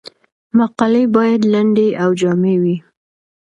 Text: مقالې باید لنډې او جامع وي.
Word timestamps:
مقالې 0.57 1.03
باید 1.15 1.41
لنډې 1.53 1.87
او 2.03 2.09
جامع 2.21 2.55
وي. 2.63 2.77